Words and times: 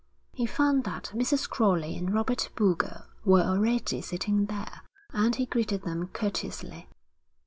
He 0.33 0.47
found 0.47 0.83
that 0.85 1.11
Mrs. 1.13 1.47
Crowley 1.47 1.95
and 1.95 2.11
Robert 2.11 2.49
Boulger 2.55 3.05
were 3.23 3.43
already 3.43 4.01
sitting 4.01 4.47
there, 4.47 4.81
and 5.13 5.35
he 5.35 5.45
greeted 5.45 5.83
them 5.83 6.07
courteously. 6.07 6.89